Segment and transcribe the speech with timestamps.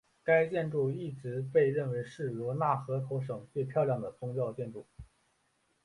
[0.23, 4.87] 该建筑一直被认为是罗讷河口省最漂亮的宗教建筑。